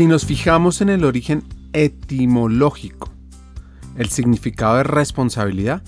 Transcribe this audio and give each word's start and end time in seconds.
Si 0.00 0.06
nos 0.06 0.24
fijamos 0.24 0.80
en 0.80 0.88
el 0.88 1.04
origen 1.04 1.44
etimológico, 1.74 3.10
el 3.96 4.08
significado 4.08 4.76
de 4.76 4.82
responsabilidad 4.82 5.82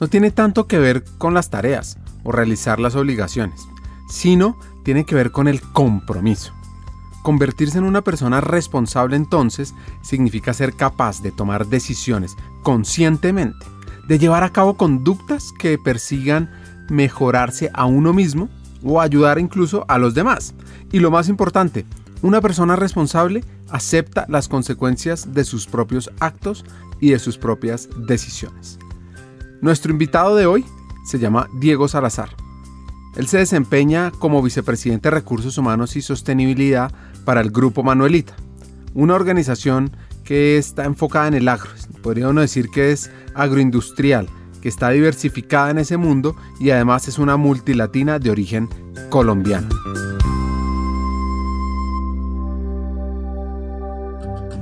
no 0.00 0.08
tiene 0.08 0.30
tanto 0.30 0.66
que 0.66 0.78
ver 0.78 1.04
con 1.18 1.34
las 1.34 1.50
tareas 1.50 1.98
o 2.24 2.32
realizar 2.32 2.80
las 2.80 2.96
obligaciones, 2.96 3.68
sino 4.08 4.58
tiene 4.86 5.04
que 5.04 5.14
ver 5.14 5.32
con 5.32 5.48
el 5.48 5.60
compromiso. 5.60 6.54
Convertirse 7.22 7.76
en 7.76 7.84
una 7.84 8.00
persona 8.00 8.40
responsable 8.40 9.16
entonces 9.16 9.74
significa 10.00 10.54
ser 10.54 10.72
capaz 10.72 11.20
de 11.20 11.30
tomar 11.30 11.66
decisiones 11.66 12.36
conscientemente, 12.62 13.66
de 14.08 14.18
llevar 14.18 14.44
a 14.44 14.50
cabo 14.54 14.78
conductas 14.78 15.52
que 15.58 15.76
persigan 15.76 16.50
mejorarse 16.88 17.70
a 17.74 17.84
uno 17.84 18.14
mismo 18.14 18.48
o 18.82 19.02
ayudar 19.02 19.38
incluso 19.38 19.84
a 19.88 19.98
los 19.98 20.14
demás. 20.14 20.54
Y 20.90 21.00
lo 21.00 21.10
más 21.10 21.28
importante, 21.28 21.84
una 22.22 22.40
persona 22.40 22.76
responsable 22.76 23.44
acepta 23.70 24.26
las 24.28 24.48
consecuencias 24.48 25.34
de 25.34 25.44
sus 25.44 25.66
propios 25.66 26.10
actos 26.20 26.64
y 27.00 27.10
de 27.10 27.18
sus 27.18 27.38
propias 27.38 27.88
decisiones. 28.06 28.78
Nuestro 29.60 29.92
invitado 29.92 30.36
de 30.36 30.46
hoy 30.46 30.64
se 31.04 31.18
llama 31.18 31.48
Diego 31.60 31.88
Salazar. 31.88 32.30
Él 33.16 33.26
se 33.26 33.38
desempeña 33.38 34.10
como 34.10 34.42
vicepresidente 34.42 35.08
de 35.08 35.14
Recursos 35.16 35.58
Humanos 35.58 35.96
y 35.96 36.02
Sostenibilidad 36.02 36.92
para 37.24 37.40
el 37.40 37.50
Grupo 37.50 37.82
Manuelita, 37.82 38.34
una 38.94 39.14
organización 39.14 39.90
que 40.24 40.58
está 40.58 40.84
enfocada 40.84 41.28
en 41.28 41.34
el 41.34 41.48
agro. 41.48 41.70
Podríamos 42.02 42.36
decir 42.36 42.68
que 42.68 42.92
es 42.92 43.10
agroindustrial, 43.34 44.28
que 44.60 44.68
está 44.68 44.90
diversificada 44.90 45.70
en 45.70 45.78
ese 45.78 45.96
mundo 45.96 46.36
y 46.60 46.70
además 46.70 47.08
es 47.08 47.18
una 47.18 47.36
multilatina 47.36 48.18
de 48.18 48.30
origen 48.30 48.68
colombiano. 49.08 49.68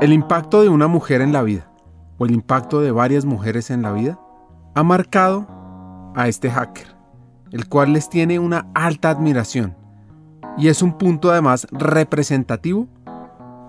El 0.00 0.12
impacto 0.12 0.62
de 0.62 0.68
una 0.68 0.86
mujer 0.86 1.22
en 1.22 1.32
la 1.32 1.42
vida 1.42 1.68
o 2.18 2.24
el 2.24 2.30
impacto 2.30 2.80
de 2.80 2.92
varias 2.92 3.24
mujeres 3.24 3.68
en 3.68 3.82
la 3.82 3.90
vida 3.90 4.16
ha 4.76 4.84
marcado 4.84 5.48
a 6.14 6.28
este 6.28 6.50
hacker, 6.50 6.86
el 7.50 7.68
cual 7.68 7.92
les 7.92 8.08
tiene 8.08 8.38
una 8.38 8.68
alta 8.74 9.10
admiración 9.10 9.74
y 10.56 10.68
es 10.68 10.82
un 10.82 10.96
punto 10.96 11.32
además 11.32 11.66
representativo 11.72 12.86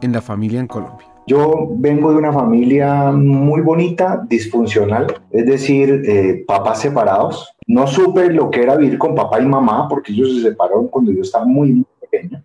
en 0.03 0.11
la 0.11 0.21
familia 0.21 0.59
en 0.59 0.67
Colombia. 0.67 1.07
Yo 1.25 1.67
vengo 1.71 2.11
de 2.11 2.17
una 2.17 2.31
familia 2.31 3.11
muy 3.11 3.61
bonita, 3.61 4.23
disfuncional, 4.29 5.07
es 5.31 5.47
decir, 5.47 6.03
eh, 6.05 6.43
papás 6.45 6.81
separados. 6.81 7.51
No 7.65 7.87
supe 7.87 8.31
lo 8.31 8.51
que 8.51 8.61
era 8.61 8.75
vivir 8.75 8.99
con 8.99 9.15
papá 9.15 9.41
y 9.41 9.47
mamá 9.47 9.87
porque 9.89 10.11
ellos 10.11 10.35
se 10.35 10.41
separaron 10.41 10.89
cuando 10.89 11.11
yo 11.11 11.21
estaba 11.21 11.45
muy, 11.45 11.83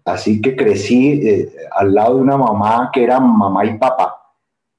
Así 0.04 0.40
que 0.40 0.56
crecí 0.56 1.28
eh, 1.28 1.52
al 1.72 1.94
lado 1.94 2.16
de 2.16 2.22
una 2.22 2.36
mamá 2.36 2.90
que 2.92 3.04
era 3.04 3.20
mamá 3.20 3.64
y 3.64 3.78
papá 3.78 4.16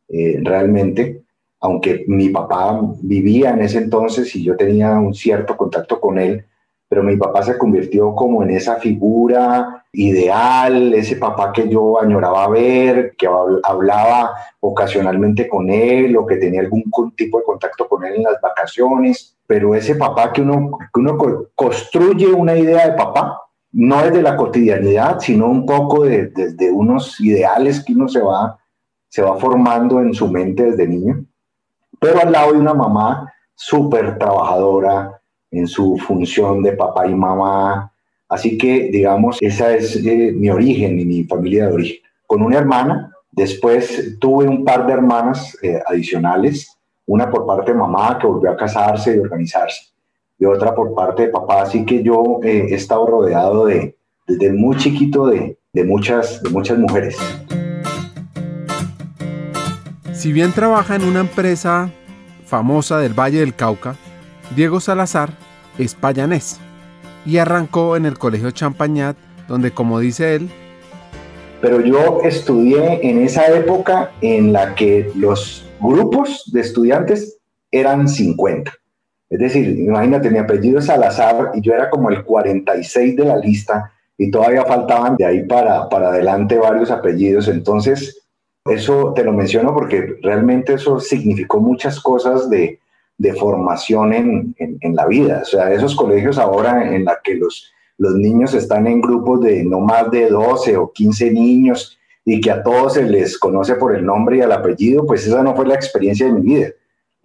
eh, 0.08 0.40
realmente, 0.44 1.24
aunque 1.60 2.06
mi 2.08 2.30
papá 2.30 2.80
vivía 3.02 3.52
en 3.52 3.62
ese 3.62 3.80
entonces 3.80 4.36
y 4.36 4.44
yo 4.44 4.56
tenía 4.56 4.92
un 4.92 5.14
cierto 5.14 5.58
contacto 5.58 6.00
con 6.00 6.20
él, 6.20 6.46
pero 6.88 7.02
mi 7.04 7.18
papá 7.18 7.42
se 7.44 7.58
convirtió 7.58 8.14
como 8.14 8.44
en 8.44 8.52
esa 8.52 8.76
figura 8.76 9.84
ideal, 9.92 10.94
ese 10.94 11.16
papá 11.16 11.52
que 11.52 11.68
yo 11.68 12.00
añoraba 12.00 12.48
ver, 12.50 13.16
que 13.18 13.28
hablaba 13.64 14.36
ocasionalmente 14.60 15.48
con 15.48 15.70
él 15.70 16.16
o 16.16 16.26
que 16.26 16.38
tenía 16.38 16.62
algún 16.62 16.84
tipo 17.16 17.40
de 17.40 17.44
contacto 17.44 17.88
con 17.88 18.06
él 18.06 18.16
en 18.16 18.24
las 18.24 18.40
vacaciones, 18.40 19.36
pero 19.48 19.74
ese 19.74 19.96
papá 19.96 20.32
que 20.32 20.42
uno, 20.42 20.78
que 20.94 21.00
uno 21.00 21.18
construye 21.56 22.28
una 22.28 22.56
idea 22.56 22.90
de 22.90 22.98
papá, 22.98 23.42
no 23.76 24.02
es 24.02 24.12
de 24.14 24.22
la 24.22 24.36
cotidianidad, 24.36 25.20
sino 25.20 25.48
un 25.48 25.66
poco 25.66 26.04
de, 26.04 26.28
desde 26.28 26.72
unos 26.72 27.20
ideales 27.20 27.84
que 27.84 27.94
uno 27.94 28.08
se 28.08 28.22
va 28.22 28.58
se 29.16 29.22
va 29.22 29.38
formando 29.38 30.02
en 30.02 30.14
su 30.14 30.28
mente 30.28 30.64
desde 30.64 30.86
niño, 30.86 31.26
pero 32.02 32.20
al 32.20 32.34
lado 32.34 32.52
de 32.52 32.60
una 32.60 32.74
mamá 32.74 33.34
súper 33.56 34.18
trabajadora 34.18 35.22
en 35.52 35.68
su 35.68 35.98
función 35.98 36.62
de 36.62 36.74
papá 36.74 37.08
y 37.08 37.16
mamá. 37.16 37.94
Así 38.28 38.58
que, 38.58 38.90
digamos, 38.92 39.38
esa 39.40 39.74
es 39.74 39.96
eh, 40.06 40.34
mi 40.36 40.50
origen 40.50 41.00
y 41.00 41.06
mi 41.06 41.24
familia 41.24 41.68
de 41.68 41.74
origen. 41.76 41.98
Con 42.28 42.42
una 42.42 42.58
hermana, 42.58 43.10
después 43.32 44.18
tuve 44.20 44.50
un 44.50 44.66
par 44.66 44.86
de 44.86 44.92
hermanas 44.92 45.58
eh, 45.62 45.82
adicionales, 45.86 46.78
una 47.06 47.30
por 47.30 47.46
parte 47.46 47.72
de 47.72 47.78
mamá 47.78 48.20
que 48.20 48.28
volvió 48.28 48.52
a 48.52 48.58
casarse 48.58 49.16
y 49.16 49.20
organizarse, 49.20 49.94
y 50.38 50.46
otra 50.46 50.74
por 50.76 50.94
parte 50.94 51.24
de 51.24 51.30
papá. 51.30 51.64
Así 51.64 51.86
que 51.86 52.04
yo 52.04 52.40
eh, 52.44 52.68
he 52.70 52.76
estado 52.76 53.06
rodeado 53.08 53.66
de, 53.66 53.98
desde 54.28 54.54
muy 54.54 54.78
chiquito 54.78 55.28
de, 55.28 55.58
de, 55.74 55.84
muchas, 55.84 56.42
de 56.44 56.50
muchas 56.50 56.78
mujeres. 56.78 57.18
Si 60.14 60.34
bien 60.34 60.52
trabaja 60.54 60.96
en 60.96 61.04
una 61.04 61.20
empresa 61.22 61.92
famosa 62.46 63.00
del 63.00 63.14
Valle 63.14 63.40
del 63.40 63.56
Cauca, 63.56 63.96
Diego 64.56 64.80
Salazar 64.80 65.32
es 65.78 65.96
payanés 65.96 66.60
y 67.26 67.38
arrancó 67.38 67.96
en 67.96 68.06
el 68.06 68.18
Colegio 68.18 68.52
Champañat, 68.52 69.18
donde 69.48 69.72
como 69.72 70.00
dice 70.00 70.36
él, 70.36 70.50
pero 71.66 71.82
yo 71.82 72.20
estudié 72.24 73.00
en 73.10 73.24
esa 73.24 73.48
época 73.48 74.12
en 74.22 74.54
la 74.54 74.76
que 74.76 75.12
los 75.16 75.66
grupos 75.80 76.44
de 76.54 76.62
estudiantes 76.62 77.40
eran 77.72 78.08
50. 78.08 78.72
Es 79.30 79.40
decir, 79.40 79.80
imagínate, 79.80 80.30
mi 80.30 80.38
apellido 80.38 80.80
es 80.80 80.86
Salazar 80.86 81.52
y 81.56 81.62
yo 81.62 81.74
era 81.74 81.90
como 81.90 82.10
el 82.10 82.24
46 82.24 83.16
de 83.16 83.26
la 83.26 83.38
lista 83.38 83.92
y 84.18 84.32
todavía 84.32 84.64
faltaban 84.66 85.16
de 85.18 85.26
ahí 85.26 85.44
para, 85.44 85.90
para 85.90 86.10
adelante 86.10 86.58
varios 86.58 86.92
apellidos. 86.92 87.48
Entonces, 87.48 88.26
eso 88.66 89.14
te 89.14 89.24
lo 89.24 89.32
menciono 89.32 89.74
porque 89.74 90.18
realmente 90.22 90.74
eso 90.74 91.00
significó 91.00 91.60
muchas 91.60 92.00
cosas 92.00 92.50
de, 92.50 92.80
formación 93.40 94.14
en, 94.14 94.96
la 94.96 95.06
vida. 95.08 95.42
O 95.44 95.46
sea, 95.46 95.72
esos 95.72 95.96
colegios 95.96 96.38
ahora 96.38 96.94
en 96.94 97.06
la 97.06 97.20
que 97.24 97.36
los, 97.36 97.72
los 97.98 98.16
niños 98.16 98.54
están 98.54 98.88
en 98.88 99.02
grupos 99.02 99.42
de 99.42 99.64
no 99.64 99.80
más 99.80 100.12
de 100.12 100.30
12 100.30 100.78
o 100.78 100.92
15 100.92 101.32
niños 101.32 101.98
y 102.26 102.42
que 102.42 102.52
a 102.52 102.64
todos 102.64 102.96
se 102.96 103.04
les 103.04 103.38
conoce 103.38 103.76
por 103.76 103.96
el 103.96 104.06
nombre 104.06 104.38
y 104.38 104.42
el 104.42 104.52
apellido, 104.52 105.06
pues 105.06 105.26
esa 105.26 105.44
no 105.44 105.56
fue 105.56 105.68
la 105.68 105.76
experiencia 105.76 106.26
de 106.26 106.34
mi 106.34 106.42
vida. 106.42 106.70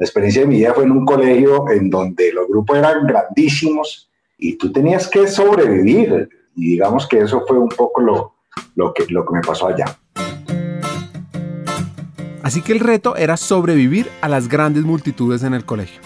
La 0.01 0.07
experiencia 0.07 0.41
de 0.41 0.49
mi 0.49 0.57
vida 0.57 0.73
fue 0.73 0.85
en 0.85 0.93
un 0.93 1.05
colegio 1.05 1.69
en 1.69 1.91
donde 1.91 2.33
los 2.33 2.49
grupos 2.49 2.79
eran 2.79 3.07
grandísimos 3.07 4.11
y 4.39 4.57
tú 4.57 4.73
tenías 4.73 5.07
que 5.07 5.29
sobrevivir. 5.29 6.27
Y 6.57 6.71
digamos 6.71 7.07
que 7.07 7.19
eso 7.19 7.45
fue 7.47 7.59
un 7.59 7.69
poco 7.69 8.01
lo, 8.01 8.35
lo, 8.77 8.95
que, 8.95 9.05
lo 9.11 9.27
que 9.27 9.35
me 9.35 9.43
pasó 9.43 9.69
allá. 9.69 9.99
Así 12.43 12.63
que 12.63 12.73
el 12.73 12.81
reto 12.81 13.15
era 13.15 13.37
sobrevivir 13.37 14.09
a 14.23 14.31
las 14.31 14.49
grandes 14.49 14.85
multitudes 14.85 15.43
en 15.43 15.53
el 15.53 15.67
colegio. 15.67 16.01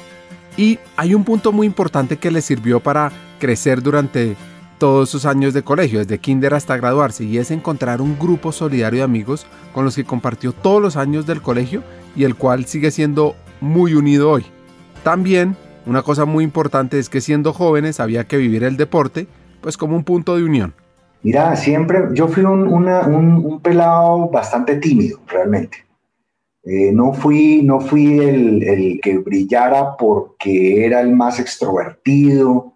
Y 0.56 0.81
hay 0.97 1.14
un 1.14 1.23
punto 1.23 1.52
muy 1.52 1.69
importante 1.69 2.17
que 2.17 2.32
le 2.32 2.43
sirvió 2.43 2.81
para 2.81 3.12
crecer 3.38 3.81
durante 3.81 4.35
todos 4.79 5.08
sus 5.08 5.25
años 5.25 5.55
de 5.55 5.62
colegio, 5.62 6.00
desde 6.00 6.19
kinder 6.19 6.55
hasta 6.55 6.76
graduarse, 6.76 7.23
y 7.23 7.38
es 7.38 7.52
encontrar 7.52 8.00
un 8.00 8.19
grupo 8.19 8.50
solidario 8.50 8.99
de 8.99 9.05
amigos 9.05 9.47
con 9.73 9.85
los 9.85 9.94
que 9.94 10.05
compartió 10.05 10.52
todos 10.52 10.82
los 10.82 10.97
años 10.97 11.26
del 11.26 11.40
colegio 11.40 11.85
y 12.17 12.25
el 12.25 12.35
cual 12.35 12.64
sigue 12.64 12.90
siendo 12.90 13.37
muy 13.64 13.94
unido 13.94 14.31
hoy. 14.31 14.44
También, 15.02 15.56
una 15.87 16.02
cosa 16.02 16.25
muy 16.25 16.44
importante 16.44 16.99
es 16.99 17.08
que 17.08 17.20
siendo 17.20 17.52
jóvenes 17.52 18.00
había 18.00 18.25
que 18.25 18.37
vivir 18.37 18.62
el 18.64 18.76
deporte, 18.76 19.26
pues 19.61 19.76
como 19.76 19.96
un 19.96 20.05
punto 20.05 20.37
de 20.37 20.44
unión. 20.44 20.75
Mira, 21.22 21.56
siempre 21.56 22.00
yo 22.12 22.28
fui 22.28 22.44
un, 22.44 22.69
un 22.69 23.61
pelado 23.61 24.28
bastante 24.28 24.76
tímido, 24.76 25.19
realmente. 25.26 25.84
Eh, 26.66 26.93
no 26.93 27.12
fui, 27.12 27.62
no 27.62 27.81
fui 27.81 28.19
el, 28.20 28.99
que 29.02 29.19
brillara 29.19 29.96
porque 29.99 30.87
era 30.87 31.00
el 31.00 31.14
más 31.14 31.38
extrovertido. 31.38 32.72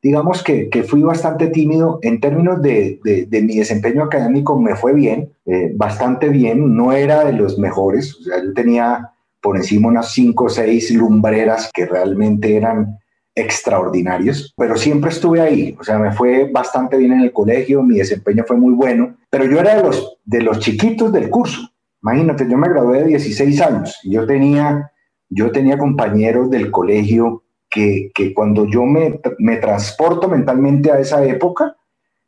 Digamos 0.00 0.42
que, 0.42 0.68
fui 0.88 1.02
bastante 1.02 1.48
tímido 1.48 1.98
en 2.02 2.20
términos 2.20 2.62
de, 2.62 3.00
mi 3.30 3.58
desempeño 3.58 4.04
académico, 4.04 4.58
me 4.60 4.76
fue 4.76 4.92
bien, 4.92 5.32
eh, 5.46 5.72
bastante 5.74 6.28
bien, 6.28 6.76
no 6.76 6.92
era 6.92 7.24
de 7.24 7.32
los 7.32 7.58
mejores, 7.58 8.16
o 8.16 8.22
sea, 8.24 8.42
yo 8.42 8.52
tenía 8.52 9.12
por 9.42 9.56
encima 9.56 9.88
unas 9.88 10.12
cinco 10.12 10.44
o 10.44 10.48
seis 10.48 10.90
lumbreras 10.94 11.70
que 11.74 11.84
realmente 11.84 12.56
eran 12.56 12.98
extraordinarios, 13.34 14.52
pero 14.56 14.76
siempre 14.76 15.10
estuve 15.10 15.40
ahí, 15.40 15.76
o 15.78 15.84
sea, 15.84 15.98
me 15.98 16.12
fue 16.12 16.50
bastante 16.52 16.96
bien 16.96 17.12
en 17.12 17.20
el 17.20 17.32
colegio, 17.32 17.82
mi 17.82 17.98
desempeño 17.98 18.44
fue 18.46 18.56
muy 18.56 18.74
bueno, 18.74 19.16
pero 19.30 19.46
yo 19.46 19.58
era 19.58 19.76
de 19.76 19.82
los, 19.82 20.18
de 20.24 20.42
los 20.42 20.58
chiquitos 20.58 21.12
del 21.12 21.30
curso. 21.30 21.60
Imagínate, 22.02 22.46
yo 22.48 22.58
me 22.58 22.68
gradué 22.68 23.00
de 23.00 23.08
16 23.08 23.60
años 23.62 23.98
yo 24.04 24.26
tenía, 24.26 24.90
yo 25.28 25.50
tenía 25.50 25.78
compañeros 25.78 26.50
del 26.50 26.70
colegio 26.70 27.44
que, 27.70 28.10
que 28.14 28.34
cuando 28.34 28.66
yo 28.66 28.84
me, 28.84 29.20
me 29.38 29.56
transporto 29.56 30.28
mentalmente 30.28 30.90
a 30.90 30.98
esa 30.98 31.24
época, 31.24 31.76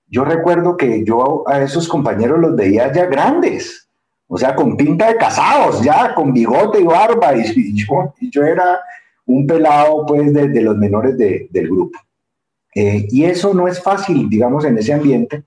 yo 0.06 0.24
recuerdo 0.24 0.76
que 0.76 1.04
yo 1.04 1.46
a 1.48 1.62
esos 1.62 1.88
compañeros 1.88 2.38
los 2.38 2.56
veía 2.56 2.92
ya 2.92 3.06
grandes, 3.06 3.83
o 4.34 4.36
sea, 4.36 4.52
con 4.56 4.76
pinta 4.76 5.06
de 5.06 5.16
casados, 5.16 5.80
ya, 5.80 6.12
con 6.12 6.32
bigote 6.32 6.80
y 6.80 6.82
barba, 6.82 7.36
y, 7.36 7.72
yo, 7.72 8.12
y 8.20 8.28
yo 8.32 8.42
era 8.42 8.80
un 9.26 9.46
pelado 9.46 10.04
pues 10.04 10.32
de, 10.34 10.60
los 10.60 10.76
menores 10.76 11.16
del 11.16 11.68
grupo. 11.68 11.96
Eh, 12.74 13.06
y 13.12 13.26
eso 13.26 13.54
no 13.54 13.68
es 13.68 13.80
fácil, 13.80 14.28
digamos, 14.28 14.64
en 14.64 14.76
ese 14.76 14.92
ambiente. 14.92 15.44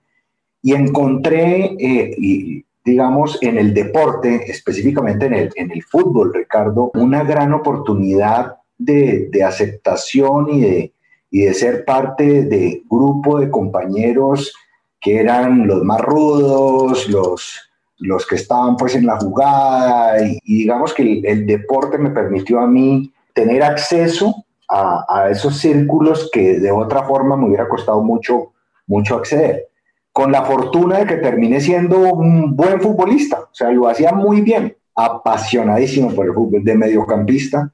Y 0.62 0.72
encontré, 0.72 1.76
eh, 1.78 2.64
digamos, 2.82 3.38
en 3.42 3.58
el 3.58 3.74
deporte, 3.74 4.50
específicamente 4.50 5.26
en 5.26 5.34
el, 5.34 5.50
en 5.56 5.70
el 5.70 5.82
fútbol, 5.82 6.32
Ricardo, 6.32 6.90
una 6.94 7.24
gran 7.24 7.52
oportunidad 7.52 8.56
de, 8.78 9.28
de 9.30 9.44
aceptación 9.44 10.48
y 10.48 10.60
de, 10.62 10.92
y 11.30 11.40
de 11.42 11.52
ser 11.52 11.84
parte 11.84 12.44
de 12.44 12.84
grupo 12.88 13.38
de 13.38 13.50
compañeros 13.50 14.54
que 14.98 15.20
eran 15.20 15.66
los 15.66 15.84
más 15.84 16.00
rudos, 16.00 17.06
los, 17.10 17.67
los 18.00 18.26
que 18.26 18.36
estaban 18.36 18.76
pues 18.76 18.94
en 18.94 19.06
la 19.06 19.18
jugada 19.18 20.22
y, 20.22 20.38
digamos 20.44 20.94
que 20.94 21.20
el, 21.24 21.46
deporte 21.46 21.98
me 21.98 22.10
permitió 22.10 22.60
a 22.60 22.66
mí 22.66 23.12
tener 23.32 23.62
acceso 23.62 24.44
a, 24.68 25.04
a, 25.08 25.30
esos 25.30 25.58
círculos 25.58 26.30
que 26.32 26.60
de 26.60 26.70
otra 26.70 27.04
forma 27.04 27.36
me 27.36 27.46
hubiera 27.46 27.68
costado 27.68 28.02
mucho, 28.02 28.52
mucho 28.86 29.16
acceder. 29.16 29.68
Con 30.12 30.32
la 30.32 30.44
fortuna 30.44 30.98
de 30.98 31.06
que 31.06 31.16
terminé 31.16 31.60
siendo 31.60 31.98
un 32.12 32.56
buen 32.56 32.80
futbolista, 32.80 33.40
o 33.40 33.54
sea, 33.54 33.70
lo 33.70 33.88
hacía 33.88 34.12
muy 34.12 34.40
bien, 34.40 34.76
apasionadísimo 34.94 36.12
por 36.12 36.26
el 36.26 36.34
fútbol 36.34 36.64
de 36.64 36.74
mediocampista, 36.74 37.72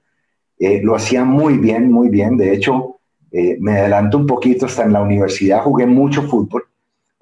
eh, 0.58 0.80
lo 0.82 0.94
hacía 0.94 1.24
muy 1.24 1.58
bien, 1.58 1.90
muy 1.90 2.08
bien. 2.10 2.36
De 2.36 2.52
hecho, 2.52 3.00
eh, 3.32 3.56
me 3.60 3.78
adelanto 3.78 4.18
un 4.18 4.26
poquito, 4.26 4.66
hasta 4.66 4.84
en 4.84 4.92
la 4.92 5.00
universidad 5.00 5.62
jugué 5.62 5.86
mucho 5.86 6.22
fútbol. 6.22 6.64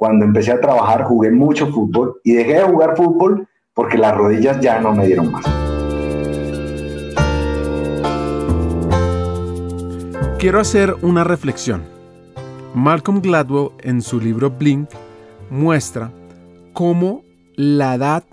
Cuando 0.02 0.24
empecé 0.24 0.50
a 0.50 0.60
trabajar 0.60 1.04
jugué 1.04 1.30
mucho 1.30 1.68
fútbol 1.68 2.20
y 2.24 2.32
dejé 2.32 2.54
de 2.54 2.62
jugar 2.62 2.96
fútbol 2.96 3.46
porque 3.72 3.96
las 3.96 4.16
rodillas 4.16 4.60
ya 4.60 4.80
no 4.80 4.92
me 4.92 5.06
dieron 5.06 5.30
más. 5.30 5.44
Quiero 10.40 10.58
hacer 10.58 10.96
una 11.02 11.22
reflexión. 11.22 11.84
Malcolm 12.74 13.20
Gladwell 13.20 13.68
en 13.78 14.02
su 14.02 14.18
libro 14.20 14.50
Blink 14.50 14.90
muestra 15.50 16.10
cómo 16.72 17.22
la 17.54 17.94
edad 17.94 18.24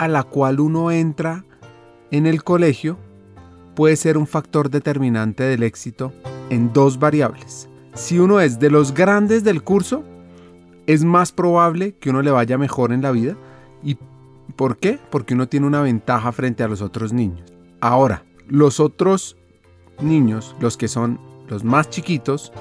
a 0.00 0.08
la 0.08 0.24
cual 0.24 0.58
uno 0.58 0.90
entra 0.90 1.44
en 2.10 2.26
el 2.26 2.42
colegio 2.42 2.98
puede 3.76 3.94
ser 3.94 4.18
un 4.18 4.26
factor 4.26 4.68
determinante 4.68 5.44
del 5.44 5.62
éxito 5.62 6.12
en 6.50 6.72
dos 6.72 6.98
variables. 6.98 7.68
Si 7.94 8.18
uno 8.18 8.40
es 8.40 8.58
de 8.58 8.70
los 8.70 8.92
grandes 8.94 9.44
del 9.44 9.62
curso, 9.62 10.02
es 10.86 11.04
más 11.04 11.32
probable 11.32 11.92
que 11.92 12.10
uno 12.10 12.22
le 12.22 12.30
vaya 12.30 12.58
mejor 12.58 12.92
en 12.92 13.02
la 13.02 13.12
vida. 13.12 13.36
¿Y 13.82 13.96
por 14.56 14.78
qué? 14.78 14.98
Porque 15.10 15.34
uno 15.34 15.48
tiene 15.48 15.66
una 15.66 15.82
ventaja 15.82 16.32
frente 16.32 16.62
a 16.62 16.68
los 16.68 16.82
otros 16.82 17.12
niños. 17.12 17.52
Ahora, 17.80 18.24
los 18.48 18.80
otros 18.80 19.36
niños, 20.00 20.54
los 20.60 20.76
que 20.76 20.88
son 20.88 21.18
los 21.48 21.64
más 21.64 21.90
chiquitos, 21.90 22.52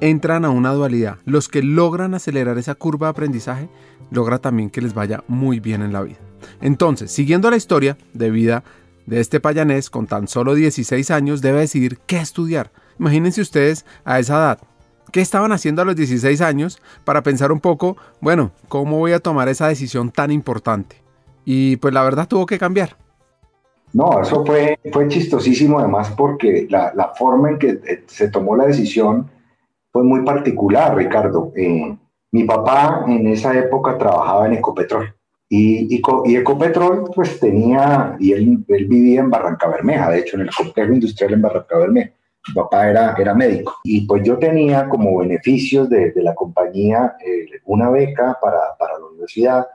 entran 0.00 0.44
a 0.44 0.50
una 0.50 0.72
dualidad. 0.72 1.18
Los 1.24 1.48
que 1.48 1.62
logran 1.62 2.14
acelerar 2.14 2.58
esa 2.58 2.74
curva 2.74 3.06
de 3.06 3.10
aprendizaje, 3.10 3.68
logra 4.10 4.38
también 4.38 4.70
que 4.70 4.80
les 4.80 4.94
vaya 4.94 5.22
muy 5.28 5.60
bien 5.60 5.82
en 5.82 5.92
la 5.92 6.02
vida. 6.02 6.18
Entonces, 6.60 7.12
siguiendo 7.12 7.50
la 7.50 7.56
historia 7.56 7.96
de 8.12 8.30
vida 8.30 8.64
de 9.06 9.20
este 9.20 9.40
payanés 9.40 9.90
con 9.90 10.06
tan 10.06 10.28
solo 10.28 10.54
16 10.54 11.10
años, 11.10 11.40
debe 11.40 11.60
decidir 11.60 11.98
qué 12.06 12.18
estudiar. 12.18 12.72
Imagínense 12.98 13.40
ustedes 13.40 13.84
a 14.04 14.18
esa 14.18 14.34
edad. 14.34 14.58
¿Qué 15.12 15.20
estaban 15.20 15.52
haciendo 15.52 15.82
a 15.82 15.84
los 15.84 15.94
16 15.94 16.40
años 16.40 16.80
para 17.04 17.22
pensar 17.22 17.52
un 17.52 17.60
poco, 17.60 17.96
bueno, 18.20 18.50
cómo 18.68 18.98
voy 18.98 19.12
a 19.12 19.20
tomar 19.20 19.48
esa 19.48 19.68
decisión 19.68 20.10
tan 20.10 20.32
importante? 20.32 20.96
Y 21.44 21.76
pues 21.76 21.92
la 21.92 22.02
verdad 22.02 22.26
tuvo 22.26 22.46
que 22.46 22.58
cambiar. 22.58 22.96
No, 23.92 24.22
eso 24.22 24.44
fue, 24.44 24.78
fue 24.90 25.08
chistosísimo 25.08 25.78
además 25.78 26.14
porque 26.16 26.66
la, 26.70 26.92
la 26.94 27.08
forma 27.08 27.50
en 27.50 27.58
que 27.58 27.68
eh, 27.68 28.04
se 28.06 28.28
tomó 28.28 28.56
la 28.56 28.64
decisión 28.64 29.30
fue 29.92 30.02
muy 30.02 30.24
particular, 30.24 30.96
Ricardo. 30.96 31.52
Eh, 31.54 31.94
mi 32.30 32.44
papá 32.44 33.04
en 33.06 33.26
esa 33.26 33.56
época 33.58 33.98
trabajaba 33.98 34.46
en 34.46 34.54
Ecopetrol 34.54 35.14
y, 35.54 35.94
y, 35.94 36.36
Ecopetrol 36.36 37.10
pues 37.14 37.38
tenía, 37.38 38.16
y 38.18 38.32
él, 38.32 38.64
él, 38.68 38.86
vivía 38.86 39.20
en 39.20 39.28
Barranca 39.28 39.68
Bermeja, 39.68 40.08
de 40.08 40.20
hecho 40.20 40.36
en 40.36 40.42
el 40.44 40.50
complejo 40.50 40.94
industrial 40.94 41.34
en 41.34 41.42
Barranca 41.42 41.76
Bermeja. 41.76 42.12
Mi 42.48 42.54
papá 42.54 42.88
era, 42.88 43.14
era 43.16 43.34
médico 43.34 43.76
y 43.84 44.06
pues 44.06 44.22
yo 44.24 44.38
tenía 44.38 44.88
como 44.88 45.18
beneficios 45.18 45.88
de, 45.88 46.12
la 46.16 46.34
compañía 46.34 47.16
eh, 47.24 47.60
una 47.66 47.88
beca 47.90 48.36
para, 48.40 48.76
para 48.78 48.98
la 48.98 49.06
universidad 49.06 49.66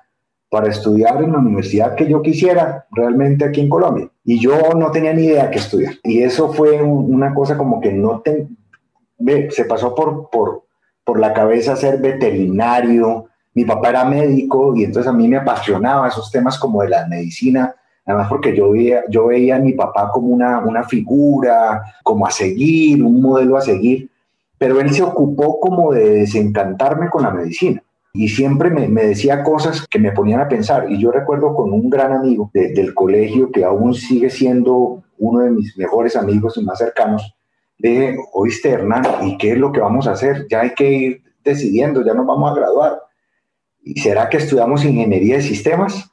para 0.50 0.70
estudiar 0.70 1.22
en 1.24 1.34
la 1.34 1.40
universidad 1.40 1.96
que 1.96 2.08
yo 2.08 2.22
quisiera 2.22 2.86
realmente 2.92 3.46
aquí 3.46 3.62
en 3.62 3.70
Colombia. 3.70 4.10
Y 4.24 4.40
yo 4.40 4.74
no 4.76 4.92
tenía 4.92 5.14
ni 5.14 5.26
idea 5.26 5.50
qué 5.50 5.58
estudiar. 5.58 5.96
Y 6.04 6.22
eso 6.22 6.54
fue 6.54 6.82
una 6.82 7.34
cosa 7.34 7.58
como 7.58 7.82
que 7.82 7.92
no 7.92 8.22
te... 8.22 8.48
se 9.50 9.66
pasó 9.66 9.94
por, 9.94 10.30
por, 10.30 10.64
por 11.04 11.20
la 11.20 11.34
cabeza 11.34 11.76
ser 11.76 12.00
veterinario. 12.00 13.26
Mi 13.54 13.66
papá 13.66 13.90
era 13.90 14.06
médico 14.06 14.74
y 14.76 14.86
entonces 14.86 15.10
a 15.10 15.16
mí 15.16 15.28
me 15.28 15.38
apasionaba 15.38 16.08
esos 16.08 16.32
temas 16.32 16.58
como 16.58 16.82
de 16.82 16.90
la 16.90 17.08
medicina, 17.08 17.76
además 18.08 18.30
porque 18.30 18.56
yo 18.56 18.72
veía, 18.72 19.04
yo 19.10 19.28
veía 19.28 19.58
a 19.58 19.60
mi 19.60 19.74
papá 19.74 20.10
como 20.12 20.30
una, 20.30 20.60
una 20.60 20.84
figura, 20.84 21.84
como 22.04 22.26
a 22.26 22.32
seguir, 22.32 23.04
un 23.04 23.22
modelo 23.22 23.58
a 23.58 23.62
seguir, 23.62 24.10
pero 24.58 24.80
él 24.80 24.92
se 24.92 25.04
ocupó 25.04 25.60
como 25.60 25.94
de 25.94 26.10
desencantarme 26.20 27.10
con 27.10 27.24
la 27.24 27.32
medicina 27.32 27.84
y 28.14 28.30
siempre 28.30 28.72
me, 28.72 28.88
me, 28.88 29.06
decía 29.06 29.44
cosas 29.44 29.86
que 29.88 30.00
me 30.00 30.12
ponían 30.12 30.40
a 30.40 30.48
pensar. 30.48 30.92
Y 30.92 31.00
yo 31.00 31.12
recuerdo 31.12 31.54
con 31.54 31.72
un 31.72 31.90
gran 31.90 32.14
amigo 32.14 32.50
del 32.54 32.94
colegio 32.96 33.52
que 33.52 33.64
aún 33.64 33.94
sigue 33.94 34.32
siendo 34.32 35.04
uno 35.20 35.42
de 35.42 35.52
mis 35.52 35.78
mejores 35.78 36.16
amigos 36.16 36.58
y 36.58 36.64
más 36.64 36.80
cercanos, 36.80 37.36
le 37.78 37.90
dije, 37.90 38.18
oíste 38.34 38.70
Hernán, 38.70 39.04
¿y 39.24 39.38
qué 39.38 39.52
es 39.52 39.58
lo 39.58 39.72
que 39.72 39.82
vamos 39.82 40.08
a 40.08 40.14
hacer? 40.14 40.48
Ya 40.50 40.62
hay 40.62 40.74
que 40.74 40.92
ir 40.92 41.22
decidiendo, 41.44 42.04
ya 42.04 42.14
nos 42.14 42.26
vamos 42.26 42.52
a 42.52 42.56
graduar. 42.56 43.02
¿Y 43.84 44.00
será 44.00 44.30
que 44.30 44.38
estudiamos 44.38 44.84
ingeniería 44.84 45.36
de 45.36 45.44
sistemas? 45.44 46.12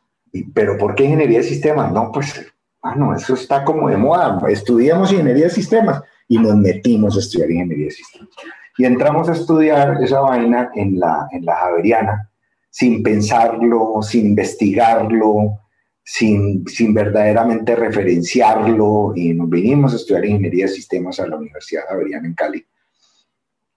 ¿Pero 0.54 0.76
por 0.78 0.94
qué 0.94 1.04
ingeniería 1.04 1.38
de 1.38 1.44
sistemas? 1.44 1.92
No, 1.92 2.10
pues, 2.12 2.44
ah, 2.82 2.94
no, 2.96 3.14
eso 3.14 3.34
está 3.34 3.64
como 3.64 3.88
de 3.88 3.96
moda. 3.96 4.40
Estudiamos 4.48 5.12
ingeniería 5.12 5.44
de 5.44 5.50
sistemas 5.50 6.02
y 6.28 6.38
nos 6.38 6.56
metimos 6.56 7.16
a 7.16 7.20
estudiar 7.20 7.50
ingeniería 7.50 7.86
de 7.86 7.90
sistemas. 7.92 8.30
Y 8.76 8.84
entramos 8.84 9.28
a 9.28 9.32
estudiar 9.32 10.02
esa 10.02 10.20
vaina 10.20 10.70
en 10.74 10.98
la, 10.98 11.28
en 11.30 11.44
la 11.44 11.54
Javeriana, 11.56 12.30
sin 12.70 13.02
pensarlo, 13.02 14.00
sin 14.02 14.26
investigarlo, 14.26 15.60
sin, 16.02 16.66
sin 16.66 16.92
verdaderamente 16.92 17.76
referenciarlo, 17.76 19.12
y 19.14 19.32
nos 19.32 19.48
vinimos 19.48 19.92
a 19.92 19.96
estudiar 19.96 20.24
ingeniería 20.24 20.66
de 20.66 20.72
sistemas 20.72 21.18
a 21.20 21.26
la 21.26 21.36
Universidad 21.36 21.84
Javeriana 21.88 22.26
en 22.26 22.34
Cali. 22.34 22.66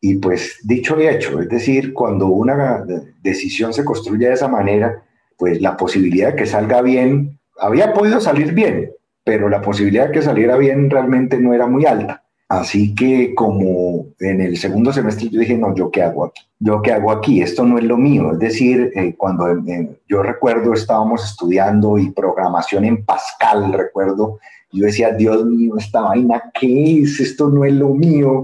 Y 0.01 0.15
pues 0.15 0.59
dicho 0.63 0.99
y 0.99 1.07
hecho, 1.07 1.39
es 1.41 1.49
decir, 1.49 1.93
cuando 1.93 2.27
una 2.27 2.83
decisión 3.21 3.73
se 3.73 3.85
construye 3.85 4.27
de 4.27 4.33
esa 4.33 4.47
manera, 4.47 5.03
pues 5.37 5.61
la 5.61 5.77
posibilidad 5.77 6.29
de 6.31 6.35
que 6.35 6.45
salga 6.45 6.81
bien, 6.81 7.39
había 7.59 7.93
podido 7.93 8.19
salir 8.19 8.53
bien, 8.53 8.91
pero 9.23 9.49
la 9.49 9.61
posibilidad 9.61 10.07
de 10.07 10.13
que 10.13 10.21
saliera 10.21 10.57
bien 10.57 10.89
realmente 10.89 11.37
no 11.37 11.53
era 11.53 11.67
muy 11.67 11.85
alta. 11.85 12.23
Así 12.49 12.95
que 12.95 13.35
como 13.35 14.07
en 14.19 14.39
el 14.39 14.57
segundo 14.57 14.93
semestre 14.93 15.27
yo 15.29 15.41
dije, 15.41 15.57
no, 15.57 15.75
¿yo 15.75 15.91
qué 15.91 16.01
hago 16.01 16.25
aquí? 16.25 16.41
¿Yo 16.59 16.81
qué 16.81 16.93
hago 16.93 17.11
aquí? 17.11 17.41
Esto 17.41 17.65
no 17.65 17.77
es 17.77 17.83
lo 17.83 17.97
mío. 17.97 18.31
Es 18.31 18.39
decir, 18.39 18.91
eh, 18.95 19.15
cuando 19.17 19.49
eh, 19.49 19.99
yo 20.07 20.23
recuerdo 20.23 20.73
estábamos 20.73 21.25
estudiando 21.25 21.97
y 21.97 22.11
programación 22.11 22.85
en 22.85 23.03
Pascal, 23.03 23.73
recuerdo, 23.73 24.39
yo 24.71 24.85
decía, 24.85 25.11
Dios 25.11 25.45
mío, 25.45 25.75
esta 25.77 26.01
vaina, 26.01 26.51
¿qué 26.57 27.01
es? 27.01 27.19
Esto 27.19 27.49
no 27.49 27.65
es 27.65 27.73
lo 27.73 27.89
mío. 27.89 28.43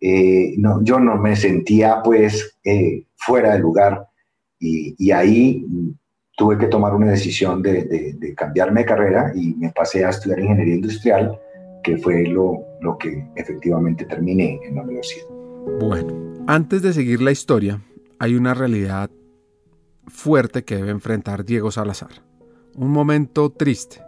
Eh, 0.00 0.54
no, 0.56 0.82
yo 0.82 0.98
no 0.98 1.16
me 1.16 1.36
sentía 1.36 2.02
pues 2.02 2.58
fuera 3.16 3.52
de 3.52 3.58
lugar 3.58 4.06
y, 4.58 4.94
y, 4.98 5.10
ahí 5.12 5.64
tuve 6.36 6.58
que 6.58 6.66
tomar 6.66 6.94
una 6.94 7.10
decisión 7.10 7.62
de, 7.62 7.84
de, 8.18 8.34
cambiarme 8.34 8.80
de 8.80 8.86
carrera 8.86 9.32
y 9.34 9.54
me 9.54 9.70
pasé 9.70 10.04
a 10.04 10.10
estudiar 10.10 10.40
ingeniería 10.40 10.74
industrial 10.74 11.38
que 11.82 11.98
fue 11.98 12.24
lo, 12.26 12.60
lo 12.80 12.96
que 12.96 13.26
efectivamente 13.36 14.04
terminé 14.04 14.60
en 14.64 14.76
la 14.76 14.82
universidad. 14.82 15.26
Bueno, 15.80 16.44
antes 16.46 16.82
de 16.82 16.92
seguir 16.92 17.20
la 17.20 17.32
historia, 17.32 17.80
hay 18.18 18.34
una 18.34 18.54
realidad 18.54 19.10
fuerte 20.06 20.64
que 20.64 20.76
debe 20.76 20.90
enfrentar 20.90 21.44
Diego 21.44 21.70
Salazar. 21.70 22.10
Un 22.74 22.90
momento 22.90 23.50
triste, 23.50 24.00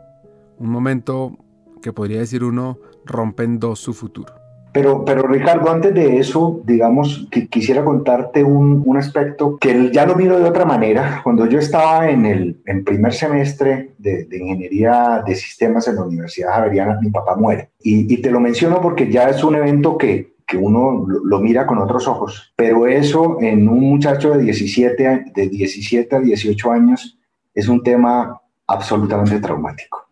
un 0.58 0.70
momento 0.70 1.36
que 1.82 1.92
podría 1.92 2.20
decir 2.20 2.44
uno 2.44 2.78
rompe 3.04 3.44
en 3.44 3.58
dos 3.58 3.80
su 3.80 3.92
futuro. 3.92 4.43
Pero, 4.74 5.04
pero 5.04 5.22
Ricardo, 5.28 5.70
antes 5.70 5.94
de 5.94 6.18
eso, 6.18 6.60
digamos, 6.64 7.28
que 7.30 7.46
quisiera 7.46 7.84
contarte 7.84 8.42
un, 8.42 8.82
un, 8.84 8.96
aspecto 8.96 9.56
que 9.56 9.92
ya 9.92 10.04
lo 10.04 10.16
miro 10.16 10.36
de 10.36 10.48
otra 10.48 10.64
manera. 10.64 11.20
Cuando 11.22 11.46
yo 11.46 11.60
estaba 11.60 12.10
en 12.10 12.26
el 12.26 12.82
primer 12.84 13.12
semestre 13.12 13.92
de, 13.98 14.26
Ingeniería 14.32 15.22
de 15.24 15.36
Sistemas 15.36 15.86
en 15.86 15.94
la 15.94 16.02
Universidad 16.02 16.54
Javeriana, 16.54 16.98
mi 17.00 17.08
papá 17.10 17.36
muere. 17.36 17.70
Y, 17.84 18.12
y 18.12 18.20
te 18.20 18.32
lo 18.32 18.40
menciono 18.40 18.80
porque 18.80 19.08
ya 19.08 19.28
es 19.28 19.44
un 19.44 19.54
evento 19.54 19.96
que, 19.96 20.34
que 20.44 20.56
uno 20.56 21.06
lo, 21.06 21.24
lo, 21.24 21.38
mira 21.38 21.68
con 21.68 21.78
otros 21.78 22.08
ojos. 22.08 22.52
Pero 22.56 22.88
eso 22.88 23.38
en 23.40 23.68
un 23.68 23.78
muchacho 23.78 24.32
de 24.32 24.42
17, 24.42 25.26
de 25.36 25.48
17 25.50 26.16
a 26.16 26.18
18 26.18 26.72
años 26.72 27.16
es 27.54 27.68
un 27.68 27.80
tema 27.80 28.40
absolutamente 28.66 29.38
traumático 29.38 30.03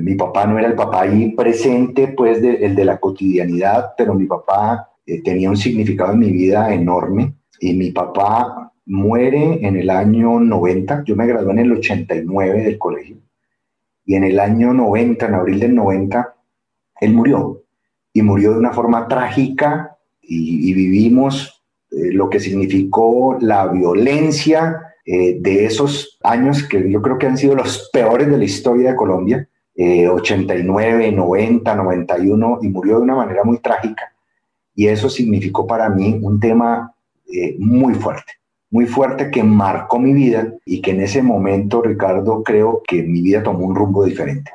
mi 0.00 0.16
papá 0.16 0.44
no 0.46 0.58
era 0.58 0.66
el 0.66 0.74
papá 0.74 1.02
ahí 1.02 1.30
presente, 1.30 2.08
pues, 2.08 2.42
de, 2.42 2.56
el 2.66 2.74
de 2.74 2.84
la 2.84 2.98
cotidianidad, 2.98 3.92
pero 3.96 4.14
mi 4.14 4.26
papá 4.26 4.90
eh, 5.06 5.22
tenía 5.22 5.48
un 5.48 5.56
significado 5.56 6.12
en 6.12 6.18
mi 6.18 6.32
vida 6.32 6.74
enorme. 6.74 7.34
Y 7.60 7.74
mi 7.74 7.92
papá 7.92 8.72
muere 8.86 9.64
en 9.64 9.76
el 9.76 9.88
año 9.90 10.40
90, 10.40 11.04
yo 11.06 11.14
me 11.14 11.26
gradué 11.26 11.52
en 11.52 11.58
el 11.60 11.72
89 11.72 12.62
del 12.64 12.78
colegio, 12.78 13.18
y 14.04 14.16
en 14.16 14.24
el 14.24 14.40
año 14.40 14.74
90, 14.74 15.26
en 15.26 15.34
abril 15.34 15.60
del 15.60 15.74
90, 15.74 16.34
él 17.00 17.14
murió. 17.14 17.62
Y 18.12 18.22
murió 18.22 18.52
de 18.52 18.58
una 18.58 18.72
forma 18.72 19.06
trágica 19.06 19.96
y, 20.20 20.72
vivimos 20.74 21.64
eh, 21.90 22.12
lo 22.12 22.28
que 22.28 22.40
significó 22.40 23.38
la 23.40 23.68
violencia 23.68 24.94
eh, 25.06 25.38
de 25.40 25.66
esos 25.66 26.18
años 26.22 26.64
que 26.64 26.90
yo 26.90 27.00
creo 27.00 27.18
que 27.18 27.26
han 27.26 27.38
sido 27.38 27.54
los 27.54 27.90
peores 27.92 28.28
de 28.28 28.38
la 28.38 28.44
historia 28.44 28.90
de 28.90 28.96
Colombia 28.96 29.48
89, 29.76 31.12
90, 31.12 31.74
91 31.74 32.58
y 32.62 32.68
murió 32.68 32.96
de 32.96 33.02
una 33.02 33.16
manera 33.16 33.42
muy 33.44 33.58
trágica. 33.58 34.12
Y 34.74 34.86
eso 34.86 35.08
significó 35.08 35.66
para 35.66 35.88
mí 35.88 36.18
un 36.22 36.38
tema 36.40 36.94
eh, 37.32 37.56
muy 37.58 37.94
fuerte, 37.94 38.34
muy 38.70 38.86
fuerte 38.86 39.30
que 39.30 39.42
marcó 39.42 39.98
mi 39.98 40.12
vida 40.12 40.52
y 40.64 40.80
que 40.80 40.92
en 40.92 41.00
ese 41.00 41.22
momento, 41.22 41.82
Ricardo, 41.82 42.42
creo 42.42 42.82
que 42.86 43.02
mi 43.02 43.22
vida 43.22 43.42
tomó 43.42 43.66
un 43.66 43.74
rumbo 43.74 44.04
diferente. 44.04 44.50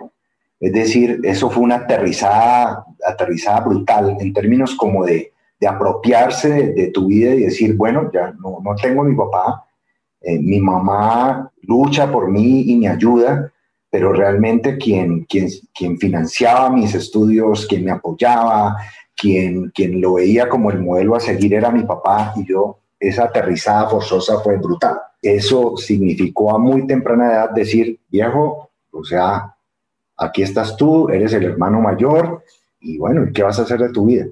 Es 0.59 0.73
decir, 0.73 1.21
eso 1.23 1.49
fue 1.49 1.63
una 1.63 1.75
aterrizada, 1.75 2.85
aterrizada 3.05 3.61
brutal 3.61 4.17
en 4.19 4.33
términos 4.33 4.75
como 4.75 5.05
de, 5.05 5.31
de 5.59 5.67
apropiarse 5.67 6.73
de, 6.73 6.87
tu 6.87 7.07
vida 7.07 7.33
y 7.33 7.41
decir, 7.41 7.75
bueno, 7.75 8.09
ya 8.13 8.31
no, 8.31 8.59
no 8.63 8.75
tengo 8.75 9.01
a 9.01 9.05
mi 9.05 9.15
papá, 9.15 9.65
eh, 10.21 10.39
mi 10.39 10.59
mamá 10.59 11.51
lucha 11.63 12.11
por 12.11 12.29
mí 12.29 12.61
y 12.67 12.77
me 12.77 12.87
ayuda, 12.87 13.51
pero 13.89 14.13
realmente 14.13 14.77
quien, 14.77 15.25
quien, 15.25 15.47
quien 15.73 15.97
financiaba 15.97 16.69
mis 16.69 16.93
estudios, 16.93 17.65
quien 17.65 17.85
me 17.85 17.91
apoyaba, 17.91 18.77
quien, 19.15 19.69
quien 19.71 19.99
lo 19.99 20.15
veía 20.15 20.47
como 20.47 20.71
el 20.71 20.79
modelo 20.79 21.15
a 21.15 21.19
seguir 21.19 21.53
era 21.53 21.71
mi 21.71 21.83
papá 21.83 22.33
y 22.35 22.45
yo, 22.47 22.79
esa 22.99 23.25
aterrizada 23.25 23.89
forzosa 23.89 24.39
fue 24.39 24.57
brutal. 24.57 24.97
Eso 25.21 25.75
significó 25.77 26.53
a 26.53 26.59
muy 26.59 26.85
temprana 26.85 27.31
edad 27.31 27.49
decir, 27.51 27.99
viejo, 28.09 28.69
o 28.91 29.03
sea, 29.03 29.55
aquí 30.17 30.43
estás 30.43 30.77
tú, 30.77 31.09
eres 31.09 31.33
el 31.33 31.43
hermano 31.43 31.81
mayor 31.81 32.43
y 32.79 32.97
bueno, 32.97 33.25
¿qué 33.33 33.43
vas 33.43 33.59
a 33.59 33.63
hacer 33.63 33.79
de 33.79 33.91
tu 33.91 34.05
vida? 34.05 34.25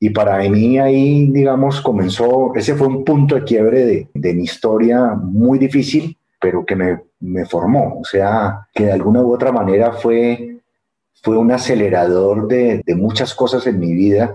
Y 0.00 0.10
para 0.10 0.38
mí 0.48 0.78
ahí, 0.78 1.30
digamos, 1.30 1.80
comenzó, 1.80 2.54
ese 2.54 2.74
fue 2.74 2.88
un 2.88 3.04
punto 3.04 3.34
de 3.34 3.44
quiebre 3.44 3.84
de, 3.84 4.08
de 4.12 4.34
mi 4.34 4.44
historia 4.44 5.14
muy 5.14 5.58
difícil, 5.58 6.16
pero 6.40 6.64
que 6.64 6.74
me, 6.74 7.00
me, 7.20 7.44
formó, 7.46 8.00
o 8.00 8.04
sea, 8.04 8.68
que 8.74 8.86
de 8.86 8.92
alguna 8.92 9.22
u 9.22 9.32
otra 9.32 9.52
manera 9.52 9.92
fue, 9.92 10.60
fue 11.22 11.36
un 11.36 11.52
acelerador 11.52 12.48
de, 12.48 12.82
de, 12.84 12.94
muchas 12.94 13.34
cosas 13.34 13.66
en 13.66 13.78
mi 13.78 13.92
vida 13.92 14.34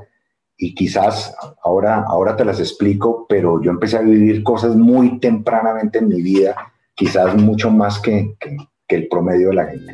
y 0.57 0.73
quizás 0.73 1.35
ahora, 1.63 2.05
ahora 2.07 2.35
te 2.35 2.45
las 2.45 2.59
explico, 2.59 3.25
pero 3.27 3.61
yo 3.61 3.71
empecé 3.71 3.97
a 3.97 4.01
vivir 4.01 4.43
cosas 4.43 4.75
muy 4.75 5.19
tempranamente 5.19 5.99
en 5.99 6.07
mi 6.07 6.21
vida, 6.21 6.55
quizás 6.93 7.35
mucho 7.35 7.71
más 7.71 7.99
que, 7.99 8.35
que, 8.39 8.55
que 8.87 8.95
el 8.95 9.07
promedio 9.07 9.49
de 9.49 9.55
la 9.55 9.65
gente. 9.65 9.93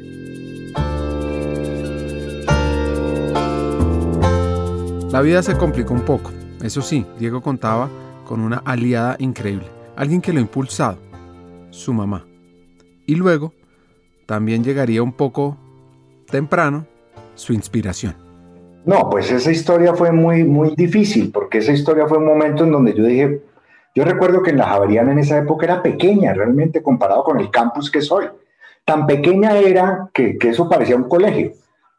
La 5.12 5.22
vida 5.22 5.44
se 5.44 5.58
complicó 5.58 5.94
un 5.94 6.06
poco, 6.06 6.32
eso 6.64 6.82
sí, 6.82 7.06
Diego 7.20 7.42
contaba 7.42 7.90
con 8.26 8.40
una 8.40 8.58
aliada 8.58 9.18
increíble, 9.20 9.68
alguien 9.98 10.22
que 10.22 10.32
lo 10.32 10.40
ha 10.40 10.42
impulsado 10.42 10.98
su 11.70 11.94
mamá. 11.94 12.31
Y 13.12 13.16
luego 13.16 13.52
también 14.26 14.64
llegaría 14.64 15.04
un 15.04 15.12
poco 15.12 15.58
temprano 16.32 16.88
su 17.36 17.52
inspiración. 17.52 18.16
No, 18.86 19.10
pues 19.10 19.30
esa 19.34 19.52
historia 19.52 19.94
fue 19.94 20.14
muy, 20.14 20.46
muy 20.46 20.76
difícil, 20.78 21.30
porque 21.30 21.58
esa 21.58 21.74
historia 21.74 22.08
fue 22.08 22.20
un 22.20 22.26
momento 22.26 22.64
en 22.64 22.72
donde 22.72 22.94
yo 22.94 23.04
dije, 23.04 23.42
yo 23.94 24.06
recuerdo 24.06 24.42
que 24.42 24.52
en 24.52 24.60
la 24.60 24.68
Javeriana 24.68 25.12
en 25.12 25.20
esa 25.20 25.38
época 25.40 25.66
era 25.66 25.84
pequeña, 25.84 26.34
realmente 26.34 26.82
comparado 26.82 27.26
con 27.26 27.42
el 27.42 27.52
campus 27.52 27.92
que 27.92 28.00
soy. 28.00 28.28
Tan 28.86 29.06
pequeña 29.06 29.58
era 29.58 30.10
que, 30.14 30.38
que 30.38 30.48
eso 30.52 30.70
parecía 30.70 30.96
un 30.96 31.10
colegio. 31.10 31.52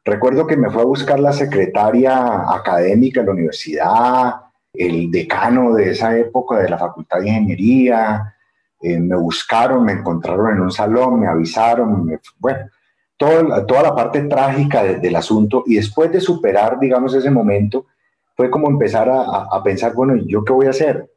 Recuerdo 0.06 0.46
que 0.46 0.56
me 0.56 0.70
fue 0.70 0.80
a 0.80 0.86
buscar 0.86 1.20
la 1.20 1.34
secretaria 1.34 2.50
académica 2.50 3.20
de 3.20 3.26
la 3.26 3.32
universidad, 3.32 4.34
el 4.72 5.10
decano 5.10 5.74
de 5.74 5.90
esa 5.90 6.16
época 6.16 6.60
de 6.60 6.70
la 6.70 6.78
Facultad 6.78 7.20
de 7.20 7.28
Ingeniería, 7.28 8.34
eh, 8.82 8.98
me 8.98 9.16
buscaron, 9.16 9.84
me 9.84 9.92
encontraron 9.92 10.56
en 10.56 10.60
un 10.60 10.72
salón, 10.72 11.20
me 11.20 11.28
avisaron, 11.28 12.18
bueno, 12.38 12.68
todo, 13.16 13.64
toda 13.64 13.82
la 13.82 13.94
parte 13.94 14.20
trágica 14.22 14.82
del 14.82 15.14
asunto 15.14 15.62
y 15.66 15.76
después 15.76 16.10
de 16.10 16.20
superar, 16.20 16.80
digamos, 16.80 17.14
ese 17.14 17.30
momento, 17.30 17.86
fue 18.36 18.50
como 18.50 18.68
empezar 18.68 19.08
a, 19.08 19.62
pensar, 19.62 19.94
bueno, 19.94 20.16
¿yo 20.26 20.42
qué 20.42 20.52
voy 20.52 20.66
a 20.66 20.70
hacer? 20.70 21.08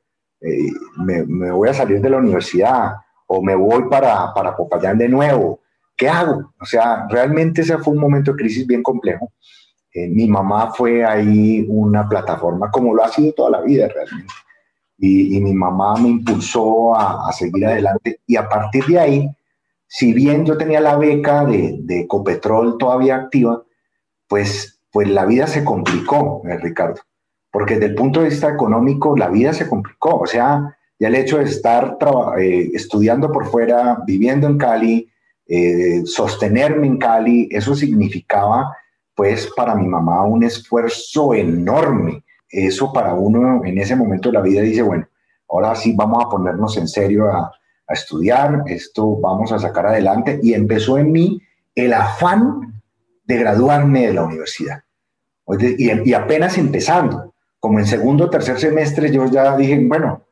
Eh, 0.41 0.69
me, 0.97 1.25
me, 1.25 1.49
voy 1.49 1.69
a 1.69 1.73
salir 1.73 1.99
de 2.01 2.09
la 2.09 2.17
universidad 2.17 2.97
o 3.25 3.41
me 3.41 3.55
voy 3.55 3.89
para, 3.89 4.31
para 4.33 4.55
Popayán 4.55 4.97
de 4.99 5.09
nuevo? 5.09 5.61
¿Qué 5.97 6.07
hago? 6.07 6.53
O 6.59 6.65
sea, 6.65 7.07
realmente 7.09 7.61
ese 7.61 7.77
fue 7.79 7.93
un 7.93 7.99
momento 7.99 8.31
de 8.31 8.37
crisis 8.37 8.67
bien 8.67 8.83
complejo. 8.83 9.31
Eh, 9.91 10.07
mi 10.07 10.27
mamá 10.27 10.71
fue 10.71 11.03
ahí 11.03 11.65
una 11.67 12.07
plataforma, 12.07 12.69
como 12.69 12.93
lo 12.93 13.03
ha 13.03 13.07
sido 13.07 13.33
toda 13.33 13.49
la 13.49 13.61
vida 13.61 13.87
realmente 13.87 14.33
y, 14.97 15.39
mi 15.41 15.53
mamá 15.53 15.95
me 15.99 16.09
impulsó 16.09 16.95
a, 16.95 17.31
seguir 17.31 17.65
adelante. 17.65 18.21
Y 18.25 18.35
a 18.35 18.47
partir 18.47 18.85
de 18.85 18.99
ahí, 18.99 19.29
si 19.87 20.13
bien 20.13 20.45
yo 20.45 20.57
tenía 20.57 20.79
la 20.79 20.97
beca 20.97 21.45
de, 21.45 21.77
de 21.81 22.01
Ecopetrol 22.01 22.77
todavía 22.77 23.15
activa, 23.15 23.63
pues, 24.27 24.79
pues 24.91 25.07
la 25.07 25.25
vida 25.25 25.47
se 25.47 25.63
complicó, 25.63 26.41
eh, 26.47 26.57
Ricardo, 26.57 27.01
porque 27.51 27.75
desde 27.75 27.87
el 27.87 27.95
punto 27.95 28.21
de 28.21 28.29
vista 28.29 28.49
económico 28.49 29.15
la 29.15 29.29
vida 29.29 29.53
se 29.53 29.69
complicó, 29.69 30.19
o 30.19 30.25
sea, 30.25 30.77
ya 30.99 31.07
el 31.07 31.15
hecho 31.15 31.37
de 31.37 31.45
estar 31.45 31.97
eh, 32.37 32.69
estudiando 32.73 33.31
por 33.31 33.45
fuera, 33.47 33.99
viviendo 34.05 34.47
en 34.47 34.57
Cali, 34.57 35.09
eh, 35.47 36.01
sostenerme 36.05 36.87
en 36.87 36.97
Cali, 36.97 37.47
eso 37.51 37.75
significaba 37.75 38.75
pues 39.13 39.49
para 39.55 39.75
mi 39.75 39.87
mamá 39.87 40.25
un 40.25 40.43
esfuerzo 40.43 41.33
enorme 41.33 42.24
eso 42.49 42.93
para 42.93 43.13
uno 43.13 43.63
en 43.65 43.77
ese 43.77 43.95
momento 43.95 44.29
de 44.29 44.33
la 44.33 44.41
vida 44.41 44.61
dice, 44.61 44.81
bueno, 44.81 45.07
ahora 45.49 45.75
sí 45.75 45.93
vamos 45.95 46.23
a 46.23 46.29
ponernos 46.29 46.77
en 46.77 46.87
serio 46.87 47.31
a, 47.31 47.51
estudiar, 47.87 48.63
esto 48.65 49.19
vamos 49.19 49.51
a 49.51 49.59
sacar 49.59 49.85
adelante. 49.85 50.39
Y 50.41 50.55
empezó 50.55 50.97
en 50.97 51.11
mí 51.11 51.39
el 51.75 51.93
afán 51.93 52.81
de 53.25 53.37
graduarme 53.37 54.07
de 54.07 54.13
la 54.13 54.23
universidad. 54.23 54.83
Y, 55.77 56.13
apenas 56.13 56.57
empezando, 56.57 57.35
como 57.59 57.77
en 57.77 57.85
segundo 57.85 58.25
o 58.25 58.29
tercer 58.31 58.57
semestre, 58.57 59.11
yo 59.11 59.27
ya 59.27 59.55
dije, 59.55 59.79
bueno, 59.85 60.23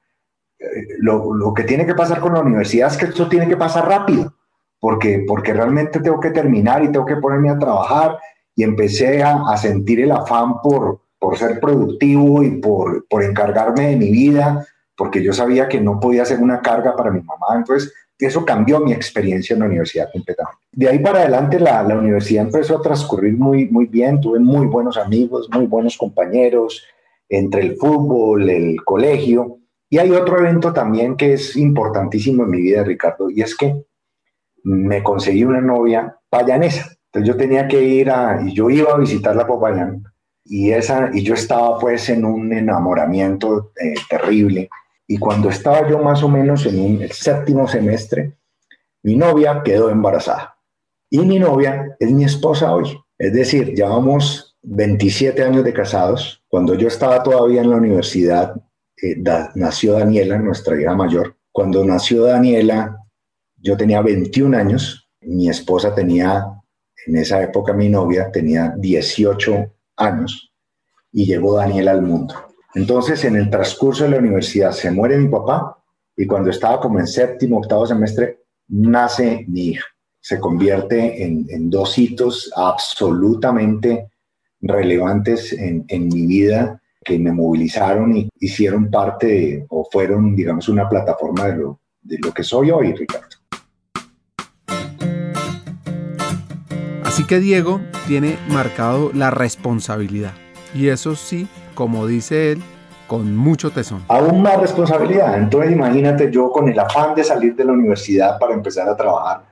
eh, 0.58 0.65
lo, 0.98 1.32
lo, 1.32 1.53
que 1.53 1.63
tiene 1.63 1.86
que 1.86 1.93
pasar 1.93 2.20
con 2.20 2.34
la 2.34 2.39
universidad 2.39 2.91
es 2.91 2.98
que 2.98 3.05
esto 3.05 3.29
tiene 3.29 3.48
que 3.48 3.55
pasar 3.58 3.88
rápido, 3.88 4.34
porque, 4.79 5.24
porque 5.27 5.53
realmente 5.53 6.00
tengo 6.00 6.20
que 6.20 6.32
terminar 6.32 6.84
y 6.84 6.91
tengo 6.91 7.05
que 7.05 7.17
ponerme 7.17 7.51
a 7.51 7.60
trabajar. 7.60 8.17
Y 8.55 8.63
empecé 8.63 9.22
a 9.22 9.55
sentir 9.58 10.00
el 10.00 10.12
afán 10.12 10.60
por, 10.60 11.02
por 11.24 11.38
ser 11.38 11.58
productivo 11.62 12.44
y 12.44 12.58
por, 12.58 13.08
por 13.08 13.24
encargarme 13.24 13.92
de 13.92 13.96
mi 13.96 14.12
vida, 14.12 14.68
porque 14.94 15.24
yo 15.24 15.32
sabía 15.32 15.70
que 15.70 15.80
no 15.80 15.98
podía 15.98 16.25
ser 16.25 16.42
una 16.42 16.60
carga 16.60 16.98
para 16.98 17.12
mi 17.12 17.22
mamá. 17.22 17.56
Entonces, 17.56 17.94
eso 18.20 18.44
cambió 18.44 18.82
mi 18.82 18.92
experiencia 18.92 19.53
en 19.53 19.62
la 19.62 19.68
universidad 19.68 20.10
completamente. 20.12 20.60
De 20.74 20.89
ahí 20.89 21.00
para 21.00 21.20
adelante 21.20 21.62
la, 21.62 21.82
la, 21.84 21.98
universidad 21.98 22.44
empezó 22.44 22.77
a 22.77 22.82
transcurrir 22.82 23.38
muy, 23.38 23.70
muy 23.70 23.86
bien, 23.86 24.20
tuve 24.20 24.39
muy 24.39 24.68
buenos 24.68 24.98
amigos, 24.98 25.48
muy 25.50 25.65
buenos 25.65 25.98
compañeros, 25.98 26.84
entre 27.30 27.62
el 27.62 27.77
fútbol, 27.77 28.50
el 28.50 28.84
colegio. 28.84 29.60
Y 29.89 30.00
hay 30.00 30.12
otro 30.12 30.39
evento 30.39 30.74
también 30.74 31.15
que 31.15 31.32
es 31.32 31.56
importantísimo 31.56 32.44
en 32.44 32.50
mi 32.50 32.62
vida, 32.62 32.84
Ricardo, 32.84 33.30
y 33.30 33.42
es 33.42 33.56
que 33.56 33.86
me 34.63 35.01
conseguí 35.01 35.46
una 35.46 35.62
novia 35.62 36.18
payanesa. 36.30 36.98
Entonces 37.06 37.30
yo 37.30 37.38
tenía 37.38 37.65
que 37.70 37.82
ir 37.82 38.10
a, 38.10 38.42
y 38.46 38.53
yo 38.53 38.70
iba 38.70 38.92
a 38.92 38.98
visitar 38.98 39.38
la 39.38 39.48
Popayán 39.48 40.03
y, 40.45 40.71
esa, 40.71 41.09
y 41.13 41.23
yo 41.23 41.33
estaba 41.33 41.79
pues 41.79 42.09
en 42.09 42.25
un 42.25 42.51
enamoramiento 42.53 43.71
eh, 43.79 43.95
terrible. 44.09 44.69
Y 45.07 45.17
cuando 45.17 45.50
estaba 45.50 45.89
yo 45.89 46.00
más 46.00 46.23
o 46.23 46.29
menos 46.29 46.65
en 46.65 46.79
un, 46.79 47.01
el 47.01 47.12
séptimo 47.12 47.67
semestre, 47.67 48.38
mi 49.03 49.15
novia 49.15 49.62
quedó 49.63 49.89
embarazada. 49.89 50.57
Y 51.09 51.19
mi 51.19 51.39
novia 51.39 51.95
es 52.00 52.12
mi 52.12 52.23
esposa 52.23 52.73
hoy. 52.73 52.97
Es 53.17 53.33
decir, 53.33 53.73
llevamos 53.75 54.57
27 54.63 55.43
años 55.43 55.63
de 55.63 55.73
casados. 55.73 56.43
Cuando 56.47 56.73
yo 56.75 56.88
estaba 56.88 57.21
todavía 57.21 57.62
en 57.62 57.69
la 57.69 57.77
universidad, 57.77 58.55
eh, 59.01 59.21
nació 59.55 59.93
Daniela, 59.93 60.38
nuestra 60.39 60.79
hija 60.79 60.95
mayor. 60.95 61.35
Cuando 61.51 61.83
nació 61.85 62.23
Daniela, 62.23 62.97
yo 63.57 63.77
tenía 63.77 64.01
21 64.01 64.57
años, 64.57 65.09
mi 65.21 65.50
esposa 65.50 65.93
tenía, 65.93 66.45
en 67.05 67.17
esa 67.17 67.41
época 67.41 67.73
mi 67.73 67.89
novia 67.89 68.31
tenía 68.31 68.73
18 68.77 69.71
años 70.03 70.51
y 71.12 71.25
llegó 71.25 71.55
Daniela 71.55 71.91
al 71.91 72.01
mundo. 72.01 72.36
Entonces, 72.75 73.24
en 73.25 73.36
el 73.36 73.50
transcurso 73.50 74.03
de 74.03 74.12
la 74.12 74.17
universidad 74.17 74.72
se 74.72 74.91
muere 74.91 75.17
mi 75.17 75.29
papá 75.29 75.77
y 76.17 76.25
cuando 76.25 76.50
estaba 76.50 76.79
como 76.79 77.00
en 77.00 77.07
séptimo, 77.07 77.60
octavo 77.60 77.86
semestre, 77.86 78.39
nace 78.67 79.45
mi 79.48 79.69
hija. 79.69 79.86
Se 80.19 80.39
convierte 80.39 81.24
en, 81.24 81.69
dos 81.69 81.98
hitos 81.98 82.51
absolutamente 82.55 84.10
relevantes 84.62 85.51
en, 85.53 86.07
mi 86.07 86.25
vida 86.25 86.81
que 87.03 87.19
me 87.19 87.33
movilizaron 87.33 88.15
y 88.15 88.29
hicieron 88.39 88.89
parte 88.89 89.65
o 89.69 89.88
fueron, 89.91 90.36
digamos, 90.36 90.69
una 90.69 90.88
plataforma 90.88 91.50
de 91.50 92.17
lo 92.19 92.33
que 92.33 92.43
soy 92.43 92.72
hoy, 92.72 92.93
Ricardo. 92.93 93.42
Así 97.13 97.27
que 97.27 97.39
Diego 97.39 97.79
tiene 98.08 98.39
marcado 98.50 99.12
la 99.13 99.29
responsabilidad. 99.29 100.32
Y 100.74 100.88
eso 100.88 101.15
sí, 101.15 101.48
como 101.75 102.08
dice 102.08 102.53
él, 102.53 102.63
con 103.05 103.38
mucho 103.38 103.70
tesón. 103.70 104.03
Aún 104.08 104.41
más 104.41 104.60
responsabilidad. 104.60 105.38
Entonces 105.38 105.74
imagínate 105.74 106.32
yo 106.32 106.51
con 106.51 106.70
el 106.70 106.79
afán 106.79 107.13
de 107.13 107.24
salir 107.24 107.55
de 107.55 107.65
la 107.65 107.74
universidad 107.74 108.39
para 108.39 108.55
empezar 108.55 108.89
a 108.89 108.98
trabajar. 108.98 109.46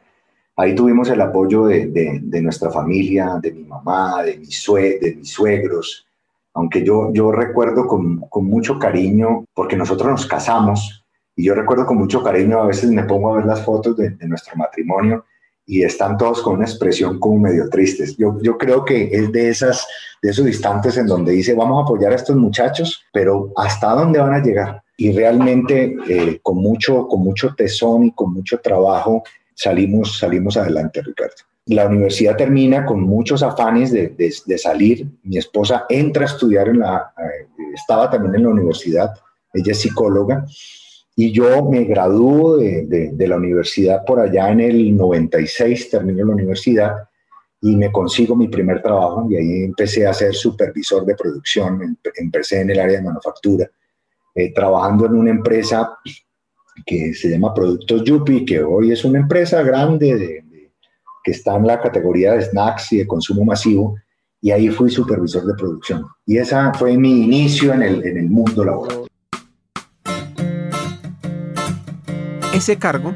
Ahí 0.56 0.74
tuvimos 0.74 1.08
el 1.12 1.22
apoyo 1.22 1.66
de, 1.66 1.86
de, 2.24 2.42
nuestra 2.42 2.72
familia, 2.72 3.38
de 3.40 3.52
mi 3.52 3.64
mamá, 3.64 4.24
de, 4.24 4.40
mi 4.40 4.48
sue, 4.48 4.98
de 5.00 5.18
mis 5.18 5.30
suegros. 5.30 6.08
Aunque 6.56 6.84
yo, 6.84 7.14
yo 7.14 7.32
recuerdo 7.32 7.86
con, 7.86 8.22
con 8.22 8.46
mucho 8.46 8.80
cariño, 8.80 9.46
porque 9.54 9.78
nosotros 9.78 10.10
nos 10.10 10.26
casamos, 10.26 11.06
y 11.36 11.46
yo 11.46 11.54
recuerdo 11.54 11.86
con 11.86 11.98
mucho 11.98 12.24
cariño, 12.24 12.60
a 12.60 12.66
veces 12.66 12.90
me 12.90 13.04
pongo 13.04 13.32
a 13.32 13.38
ver 13.38 13.46
las 13.46 13.64
fotos 13.64 13.96
de, 13.98 14.10
de 14.10 14.28
nuestro 14.28 14.56
matrimonio 14.56 15.26
y 15.66 15.84
están 15.84 16.18
todos 16.18 16.42
con 16.42 16.56
una 16.56 16.66
expresión 16.66 17.20
como 17.20 17.40
medio 17.40 17.70
tristes. 17.70 18.18
Yo, 18.18 18.38
yo 18.42 18.58
creo 18.58 18.84
que 18.84 19.10
es 19.12 19.32
de, 19.32 19.50
esas, 19.50 19.88
de 20.22 20.32
esos 20.32 20.46
instantes 20.48 20.98
en 20.98 21.08
donde 21.08 21.32
dice, 21.34 21.54
vamos 21.54 21.80
a 21.80 21.84
apoyar 21.84 22.12
a 22.12 22.16
estos 22.16 22.36
muchachos, 22.36 23.04
pero 23.14 23.52
¿hasta 23.56 23.94
dónde 23.94 24.20
van 24.20 24.34
a 24.34 24.44
llegar? 24.44 24.84
Y 24.98 25.12
realmente 25.12 25.96
eh, 26.08 26.40
con, 26.44 26.58
mucho, 26.58 27.08
con 27.08 27.22
mucho 27.22 27.54
tesón 27.56 28.06
y 28.06 28.12
con 28.12 28.34
mucho 28.34 28.60
trabajo 28.60 29.24
salimos, 29.56 30.18
salimos 30.18 30.58
adelante, 30.58 31.02
Ricardo. 31.02 31.36
La 31.68 31.88
universidad 31.88 32.36
termina 32.36 32.86
con 32.86 33.02
muchos 33.02 33.44
afanes 33.44 33.92
de, 33.92 34.10
de, 34.10 34.58
salir. 34.58 35.08
Mi 35.24 35.38
esposa 35.38 35.86
entra 35.88 36.24
a 36.24 36.26
estudiar 36.26 36.68
en 36.70 36.80
la, 36.80 37.14
eh, 37.18 37.48
estaba 37.74 38.10
también 38.10 38.36
en 38.36 38.44
la 38.44 38.50
universidad, 38.50 39.14
ella 39.54 39.72
es 39.72 39.80
psicóloga, 39.80 40.46
y 41.24 41.32
yo 41.32 41.64
me 41.70 41.84
graduó 41.84 42.58
de, 42.58 43.12
de, 43.14 43.28
la 43.28 43.36
universidad 43.36 44.04
por 44.04 44.20
allá 44.20 44.50
en 44.50 44.60
el 44.60 44.98
96, 44.98 45.92
termino 45.92 46.26
la 46.26 46.34
universidad 46.34 46.96
y 47.62 47.76
me 47.76 47.92
consigo 47.92 48.36
mi 48.36 48.48
primer 48.48 48.82
trabajo 48.82 49.28
y 49.30 49.36
ahí 49.36 49.64
empecé 49.66 50.08
a 50.08 50.16
ser 50.16 50.34
supervisor 50.34 51.06
de 51.06 51.14
producción, 51.14 51.96
empecé 52.16 52.62
en 52.62 52.72
el 52.72 52.80
área 52.80 52.98
de 52.98 53.04
manufactura, 53.04 53.70
eh, 54.34 54.52
trabajando 54.52 55.06
en 55.06 55.14
una 55.14 55.30
empresa 55.30 55.96
que 56.84 57.14
se 57.14 57.30
llama 57.30 57.54
Productos 57.54 58.04
Yupi, 58.04 58.44
que 58.44 58.64
hoy 58.64 58.92
es 58.92 59.06
una 59.06 59.20
empresa 59.20 59.62
grande 59.62 60.16
de, 60.16 60.72
que 61.24 61.32
está 61.34 61.56
en 61.56 61.68
la 61.68 61.80
categoría 61.80 62.34
de 62.34 62.42
snacks 62.46 62.94
y 62.94 62.98
de 62.98 63.06
consumo 63.06 63.46
masivo, 63.46 63.96
y 64.42 64.50
ahí 64.50 64.70
fui 64.70 64.90
supervisor 64.90 65.46
de 65.46 65.54
producción. 65.54 66.04
Y 66.26 66.40
esa 66.40 66.74
fue 66.74 66.98
mi 66.98 67.26
inicio 67.26 67.74
en 67.74 67.84
el, 67.84 68.04
en 68.08 68.18
el 68.18 68.28
mundo 68.28 68.66
laboral. 68.66 69.11
Ese 72.54 72.78
cargo 72.78 73.14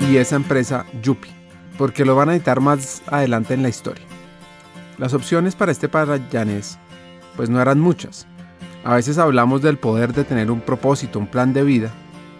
y 0.00 0.16
esa 0.16 0.36
empresa 0.36 0.86
Yupi, 1.02 1.28
porque 1.76 2.04
lo 2.04 2.16
van 2.16 2.30
a 2.30 2.34
editar 2.34 2.60
más 2.60 3.02
adelante 3.06 3.52
en 3.52 3.62
la 3.62 3.68
historia. 3.68 4.04
Las 4.98 5.12
opciones 5.12 5.54
para 5.54 5.72
este 5.72 5.88
parayanés 5.88 6.78
pues 7.36 7.50
no 7.50 7.60
eran 7.60 7.80
muchas. 7.80 8.26
A 8.84 8.94
veces 8.94 9.18
hablamos 9.18 9.60
del 9.60 9.76
poder 9.76 10.12
de 10.12 10.24
tener 10.24 10.50
un 10.50 10.60
propósito, 10.60 11.18
un 11.18 11.26
plan 11.26 11.52
de 11.52 11.62
vida, 11.62 11.90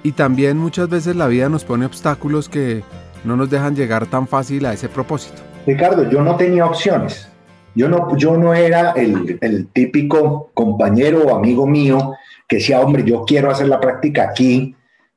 y 0.02 0.12
también 0.12 0.56
muchas 0.56 0.88
veces 0.88 1.16
la 1.16 1.26
vida 1.26 1.48
nos 1.48 1.64
pone 1.64 1.86
obstáculos 1.86 2.48
que 2.48 2.82
no 3.24 3.36
nos 3.36 3.50
dejan 3.50 3.74
llegar 3.74 4.06
tan 4.06 4.26
fácil 4.26 4.64
a 4.66 4.72
ese 4.72 4.88
propósito. 4.88 5.42
Ricardo, 5.66 6.08
yo 6.10 6.22
no 6.22 6.36
tenía 6.36 6.66
opciones. 6.66 7.28
Yo 7.74 7.88
no, 7.88 8.16
yo 8.16 8.36
no 8.36 8.54
era 8.54 8.92
el, 8.92 9.38
el 9.40 9.66
típico 9.68 10.50
compañero 10.54 11.24
o 11.24 11.36
amigo 11.36 11.66
mío 11.66 12.14
que 12.46 12.56
decía, 12.56 12.80
hombre, 12.80 13.02
yo 13.04 13.24
quiero 13.24 13.50
hacer 13.50 13.68
la 13.68 13.80
práctica 13.80 14.28
aquí, 14.30 14.76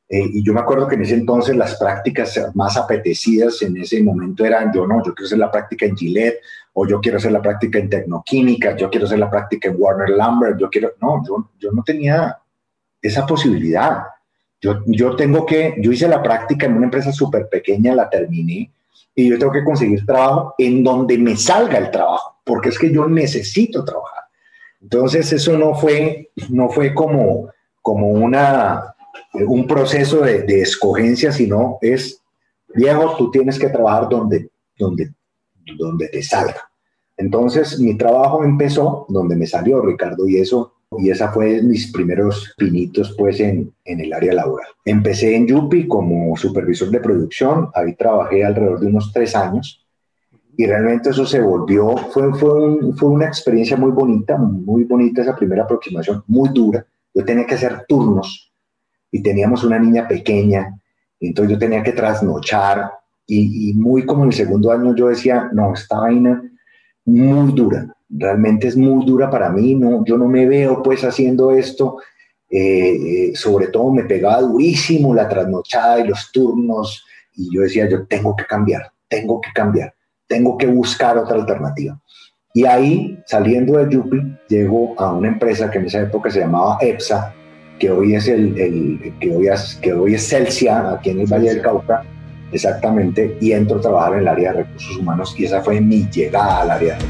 eh, 0.09 0.23
y 0.33 0.43
yo 0.43 0.53
me 0.53 0.61
acuerdo 0.61 0.87
que 0.87 0.95
en 0.95 1.01
ese 1.01 1.15
entonces 1.15 1.55
las 1.55 1.75
prácticas 1.75 2.39
más 2.53 2.77
apetecidas 2.77 3.61
en 3.61 3.75
ese 3.77 4.01
momento 4.01 4.45
eran, 4.45 4.71
yo 4.73 4.87
no, 4.87 5.03
yo 5.03 5.13
quiero 5.13 5.25
hacer 5.25 5.39
la 5.39 5.51
práctica 5.51 5.85
en 5.85 5.97
Gillette, 5.97 6.39
o 6.73 6.87
yo 6.87 7.01
quiero 7.01 7.17
hacer 7.17 7.31
la 7.31 7.41
práctica 7.41 7.79
en 7.79 7.89
Tecnoquímica, 7.89 8.75
yo 8.77 8.89
quiero 8.89 9.05
hacer 9.05 9.19
la 9.19 9.29
práctica 9.29 9.67
en 9.67 9.75
Warner 9.77 10.09
Lambert, 10.09 10.59
yo 10.59 10.69
quiero, 10.69 10.91
no, 11.01 11.23
yo, 11.27 11.49
yo 11.59 11.71
no 11.71 11.83
tenía 11.83 12.37
esa 13.01 13.25
posibilidad. 13.25 14.03
Yo, 14.61 14.83
yo 14.87 15.15
tengo 15.15 15.45
que, 15.45 15.75
yo 15.79 15.91
hice 15.91 16.07
la 16.07 16.23
práctica 16.23 16.65
en 16.65 16.73
una 16.73 16.85
empresa 16.85 17.11
súper 17.11 17.47
pequeña, 17.49 17.93
la 17.93 18.09
terminé, 18.09 18.71
y 19.13 19.29
yo 19.29 19.37
tengo 19.37 19.51
que 19.51 19.63
conseguir 19.63 20.05
trabajo 20.05 20.55
en 20.57 20.83
donde 20.83 21.17
me 21.17 21.35
salga 21.35 21.77
el 21.79 21.91
trabajo, 21.91 22.37
porque 22.43 22.69
es 22.69 22.79
que 22.79 22.91
yo 22.91 23.07
necesito 23.07 23.83
trabajar. 23.83 24.23
Entonces 24.81 25.33
eso 25.33 25.57
no 25.57 25.75
fue, 25.75 26.31
no 26.49 26.69
fue 26.69 26.93
como, 26.93 27.49
como 27.81 28.07
una, 28.09 28.95
un 29.33 29.67
proceso 29.67 30.21
de, 30.21 30.43
de, 30.43 30.61
escogencia, 30.61 31.31
sino 31.31 31.77
es, 31.81 32.21
viejo, 32.73 33.15
tú 33.17 33.31
tienes 33.31 33.59
que 33.59 33.69
trabajar 33.69 34.09
donde, 34.09 34.49
donde, 34.77 35.13
donde 35.77 36.07
te 36.09 36.23
salga. 36.23 36.69
Entonces 37.15 37.79
mi 37.79 37.97
trabajo 37.97 38.43
empezó 38.43 39.05
donde 39.09 39.35
me 39.35 39.47
salió 39.47 39.81
Ricardo 39.81 40.27
y 40.27 40.37
eso 40.37 40.73
y 40.99 41.09
esa 41.09 41.31
fue 41.31 41.61
mis 41.63 41.91
primeros 41.91 42.53
pinitos 42.57 43.13
pues 43.17 43.39
en, 43.41 43.73
en, 43.83 43.99
el 43.99 44.13
área 44.13 44.33
laboral. 44.33 44.67
Empecé 44.85 45.35
en 45.35 45.47
Yupi 45.47 45.87
como 45.87 46.37
supervisor 46.37 46.89
de 46.89 47.01
producción, 47.01 47.69
ahí 47.73 47.93
trabajé 47.95 48.45
alrededor 48.45 48.79
de 48.79 48.87
unos 48.87 49.11
tres 49.11 49.35
años 49.35 49.85
y 50.55 50.65
realmente 50.65 51.09
eso 51.09 51.25
se 51.25 51.41
volvió, 51.41 51.97
fue, 51.97 52.33
fue, 52.33 52.93
fue 52.95 53.09
una 53.09 53.25
experiencia 53.25 53.75
muy 53.75 53.91
bonita, 53.91 54.37
muy 54.37 54.85
bonita 54.85 55.21
esa 55.21 55.35
primera 55.35 55.63
aproximación, 55.63 56.23
muy 56.27 56.49
dura. 56.49 56.85
Yo 57.13 57.25
tenía 57.25 57.45
que 57.45 57.55
hacer 57.55 57.85
turnos 57.87 58.53
y 59.11 59.21
teníamos 59.21 59.63
una 59.63 59.79
niña 59.79 60.07
pequeña, 60.07 60.79
entonces 61.19 61.53
yo 61.53 61.59
tenía 61.59 61.83
que 61.83 61.93
trasnochar 61.93 62.91
y, 63.25 63.73
muy 63.75 64.05
como 64.05 64.23
en 64.23 64.29
el 64.29 64.35
segundo 64.35 64.71
año 64.71 64.95
yo 64.95 65.07
decía, 65.07 65.49
no, 65.51 65.73
esta 65.73 65.99
vaina 65.99 66.41
muy 67.05 67.53
dura, 67.53 67.95
realmente 68.09 68.67
es 68.67 68.77
muy 68.77 69.05
dura 69.05 69.29
para 69.29 69.49
mí, 69.49 69.75
no, 69.75 70.03
yo 70.05 70.17
no 70.17 70.27
me 70.27 70.45
veo 70.45 70.81
pues 70.81 71.03
haciendo 71.03 71.51
esto, 71.51 71.97
eh, 72.49 73.29
eh, 73.29 73.35
sobre 73.35 73.67
todo 73.67 73.91
me 73.91 74.03
pegaba 74.03 74.41
durísimo 74.41 75.13
la 75.13 75.27
trasnochada 75.27 75.99
y 75.99 76.07
los 76.07 76.31
turnos 76.31 77.03
y 77.35 77.53
yo 77.53 77.61
decía, 77.61 77.89
yo 77.89 78.07
tengo 78.07 78.35
que 78.35 78.45
cambiar, 78.45 78.91
tengo 79.07 79.41
que 79.41 79.49
cambiar, 79.53 79.93
tengo 80.27 80.57
que 80.57 80.67
buscar 80.67 81.17
otra 81.17 81.35
alternativa. 81.35 81.99
Y 82.53 82.65
ahí, 82.65 83.21
saliendo 83.27 83.77
de 83.77 83.93
Yupi, 83.93 84.17
llego 84.49 84.95
a 84.97 85.13
una 85.13 85.27
empresa 85.27 85.69
que 85.69 85.77
en 85.77 85.85
esa 85.85 86.01
época 86.01 86.31
se 86.31 86.39
llamaba 86.39 86.79
EPSA, 86.81 87.35
que 87.79 87.89
hoy 87.89 88.15
es 88.15 88.27
el, 88.27 88.57
el 88.57 89.13
que, 89.19 89.35
hoy 89.35 89.47
es, 89.47 89.79
que 89.81 89.93
hoy 89.93 90.15
es 90.15 90.27
Celsia, 90.27 90.91
aquí 90.91 91.11
en 91.11 91.21
el 91.21 91.27
Valle 91.27 91.49
del 91.49 91.61
Cauca, 91.61 92.03
exactamente, 92.51 93.37
y 93.39 93.51
entro 93.51 93.77
a 93.77 93.81
trabajar 93.81 94.13
en 94.13 94.19
el 94.19 94.27
área 94.27 94.51
de 94.51 94.63
recursos 94.63 94.97
humanos 94.97 95.35
y 95.37 95.45
esa 95.45 95.61
fue 95.61 95.81
mi 95.81 96.07
llegada 96.09 96.61
al 96.61 96.71
área 96.71 96.97
de 96.97 97.05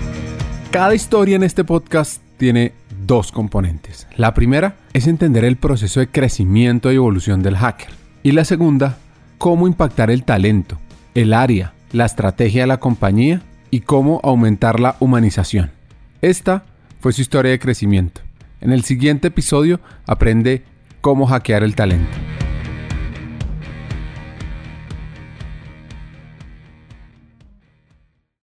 Cada 0.72 0.96
historia 0.96 1.36
en 1.36 1.44
este 1.44 1.64
podcast 1.64 2.22
tiene 2.38 2.74
dos 3.06 3.32
componentes. 3.32 4.08
La 4.16 4.34
primera 4.34 4.76
es 4.94 5.08
entender 5.08 5.46
el 5.46 5.58
proceso 5.58 6.00
de 6.00 6.08
crecimiento 6.08 6.92
y 6.92 6.96
evolución 6.96 7.42
del 7.42 7.58
hacker. 7.58 7.90
Y 8.24 8.32
la 8.32 8.44
segunda, 8.44 8.98
cómo 9.38 9.68
impactar 9.68 10.12
el 10.12 10.24
talento, 10.24 10.78
el 11.16 11.34
área, 11.34 11.74
la 11.94 12.06
estrategia 12.06 12.62
de 12.62 12.68
la 12.68 12.80
compañía 12.80 13.42
y 13.72 13.82
cómo 13.82 14.20
aumentar 14.24 14.80
la 14.80 14.98
humanización. 15.00 15.72
Esta 16.22 16.66
fue 17.00 17.14
su 17.14 17.22
historia 17.22 17.52
de 17.52 17.60
crecimiento. 17.60 18.22
En 18.62 18.72
el 18.72 18.84
siguiente 18.84 19.28
episodio 19.28 19.80
aprende 20.06 20.64
cómo 21.02 21.28
hackear 21.28 21.64
el 21.64 21.76
talento. 21.76 22.18